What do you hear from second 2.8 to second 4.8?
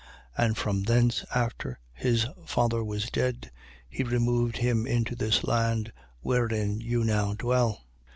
was dead, he removed